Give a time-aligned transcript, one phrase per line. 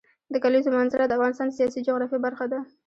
[0.33, 2.59] د کلیزو منظره د افغانستان د سیاسي جغرافیه برخه ده.